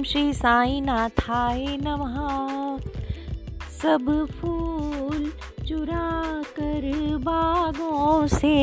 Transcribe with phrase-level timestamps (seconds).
[0.00, 2.14] ओम श्री साई नाथाय नमः।
[3.70, 4.06] सब
[4.40, 5.32] फूल
[5.68, 8.54] चुरा कर बागों से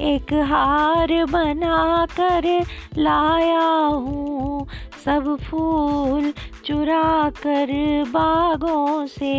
[0.00, 2.66] एक हार बना कर
[2.98, 4.66] लाया हूँ।
[5.04, 6.32] सब फूल
[6.64, 7.72] चुरा कर
[8.08, 9.32] बागों से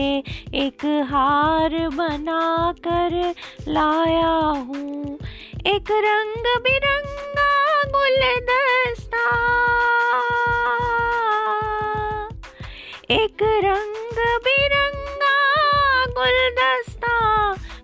[0.66, 3.36] एक हार बना कर
[3.68, 4.36] लाया
[4.68, 5.18] हूँ।
[5.68, 7.52] एक रंग बिरंगा
[7.92, 9.61] गुलदस्ता
[13.12, 15.34] एक रंग बिरंगा
[16.18, 17.16] गुलदस्ता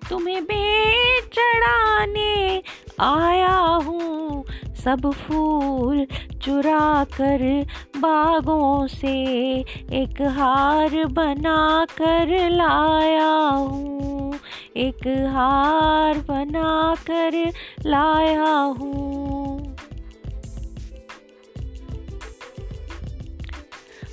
[0.10, 2.64] तुम्हें बेच चढ़ाने
[3.00, 4.46] आया हूँ।
[4.84, 6.06] सब फूल
[6.44, 7.44] चुरा कर
[7.98, 9.16] बागों से
[9.94, 14.40] एक हार बना कर लाया हूँ।
[14.78, 17.52] एक हार बना कर
[17.86, 19.47] लाया हूँ।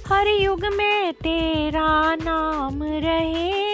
[0.08, 3.64] हर युग में तेरा नाम रहे।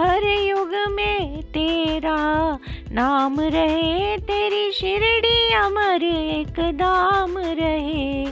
[0.00, 2.58] हर युग में तेरा
[2.92, 8.24] नाम रहे। तेरी शिरडी अमर एक दाम रहे।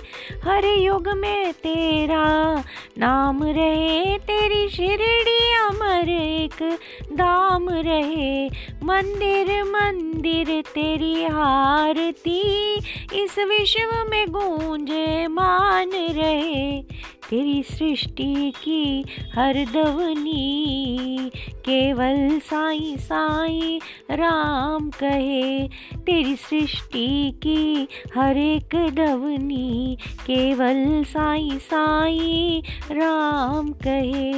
[0.45, 2.65] हर युग में तेरा
[2.99, 6.79] नाम रहे। तेरी शिरडी अमर एक
[7.13, 8.49] दाम रहे।
[8.83, 12.75] मंदिर मंदिर तेरी आरती,
[13.15, 16.83] इस विश्व में गूंजे मान रहे।
[17.31, 19.05] तेरी सृष्टि की
[19.35, 31.51] हर दवनी केवल साई साई राम कहे। तेरी सृष्टि की हर एक दवनी केवल साई
[31.53, 34.31] साई राम कहे।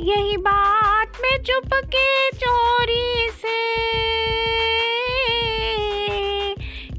[0.00, 4.09] यही बात में चुप के चोरी से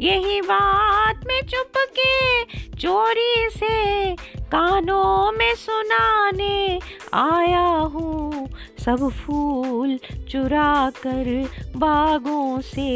[0.01, 2.43] यही बात में चुप के
[2.75, 4.15] चोरी से
[4.51, 6.79] कानों में सुनाने
[7.13, 8.49] आया हूँ।
[8.85, 9.97] सब फूल
[10.29, 12.89] चुरा कर बागों से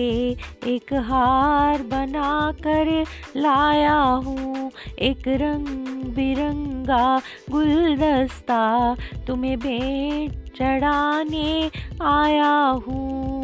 [0.67, 8.95] एक हार बना कर लाया हूँ। एक रंग बिरंगा गुलदस्ता
[9.27, 12.55] तुम्हें भेंट चढ़ाने आया
[12.87, 13.34] हूँ।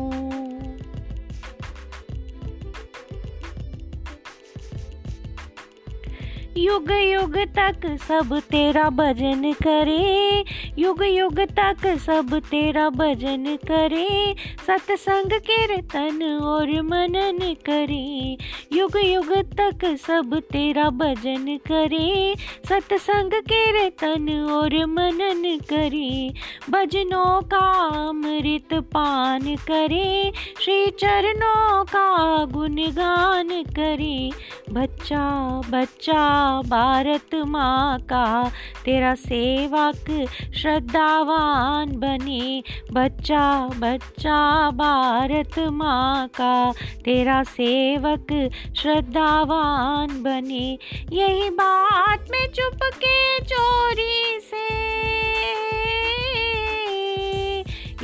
[6.58, 10.44] युग युग तक सब तेरा भजन करे।
[10.80, 14.36] युग युग तक सब तेरा भजन करे।
[14.68, 18.38] सत्संग कीर्तन और मनन करे।
[18.74, 22.36] युग युग तक सब तेरा भजन करे।
[22.70, 26.34] सत्संग कीर्तन और मनन करे।
[26.70, 27.72] भजनों का
[28.10, 30.32] अमृत पान करे।
[30.62, 34.32] श्री चरणों का गुणगान करे।
[34.72, 38.52] बच्चा बच्चा भारत माँ का,
[38.86, 42.64] तेरा सेवक श्रद्धावान बने।
[42.94, 46.72] बच्चा बच्चा भारत माँ का,
[47.06, 50.78] तेरा सेवक श्रद्धावान बने।
[51.12, 54.92] यही बात में चुप के चोरी से।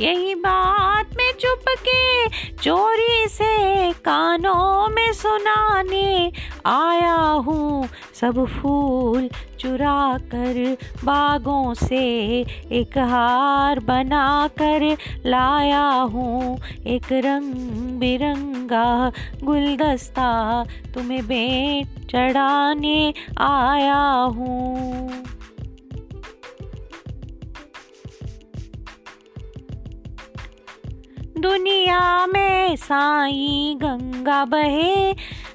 [0.00, 6.32] यही बात में चुप के चोरी से कानों में सुनाने
[6.66, 7.88] आया हूँ।
[8.20, 9.28] सब फूल
[9.60, 12.04] चुरा कर बागों से
[12.72, 14.96] एक हार बना कर
[15.26, 17.54] लाया हूँ। एक रंग
[18.00, 19.12] बिरंगा
[19.44, 20.64] गुलदस्ता
[20.94, 24.02] तुम्हें बेट चढ़ाने आया
[24.36, 25.08] हूँ।
[31.38, 35.12] दुनिया में साई गंगा बहे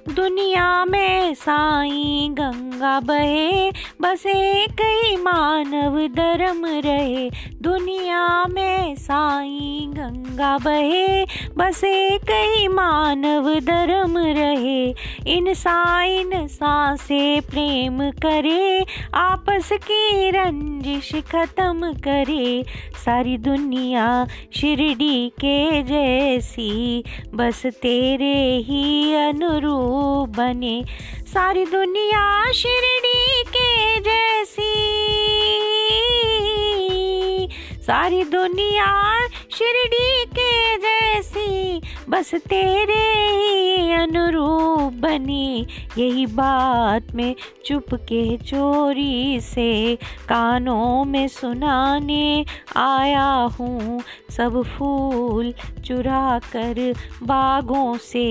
[0.09, 3.71] दुनिया में साई गंगा बहे
[4.01, 7.29] बस एक ही मानव धर्म रहे।
[7.63, 11.25] दुनिया में साई गंगा बहे,
[11.57, 14.89] बस ही मानव धर्म रहे।
[15.27, 22.65] इंसान सा से प्रेम करे, आपस की रंजिश खत्म करे।
[23.05, 27.03] सारी दुनिया शिरडी के जैसी,
[27.33, 30.83] बस तेरे ही अनुरूप बने।
[31.33, 34.73] सारी दुनिया शिरडी के जैसी।
[37.83, 47.35] सारी दुनिया शिरडी के जैसी, बस तेरे ही अनुरूप बनी। यही बात में
[47.65, 49.95] चुप के चोरी से
[50.29, 52.45] कानों में सुनाने
[52.77, 55.53] आया हूँ। सब फूल
[55.85, 56.93] चुरा कर
[57.23, 58.25] बागों से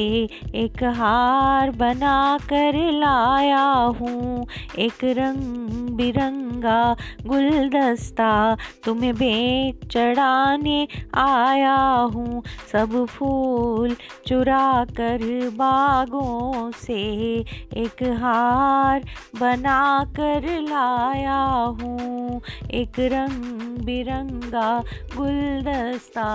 [0.54, 3.64] एक हार बना कर लाया
[4.00, 4.46] हूँ।
[4.78, 6.96] एक रंग बिरंगा
[7.26, 11.76] गुलदस्ता तुम्हें बेच चढ़ाने आया
[12.14, 12.42] हूँ।
[12.72, 13.96] सब फूल
[14.26, 15.22] चुरा कर
[15.52, 17.00] बागों से
[17.76, 19.04] एक हार
[19.40, 21.40] बना कर लाया
[21.80, 22.40] हूँ।
[22.70, 24.70] एक रंग बिरंगा
[25.16, 26.30] गुलदस्ता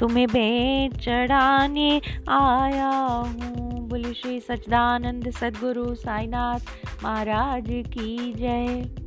[0.00, 1.90] तुम्हें बेच चढ़ाने
[2.28, 9.05] आया हूँ। बोले श्री सचदानंद सदगुरु साईनाथ महाराज की जय।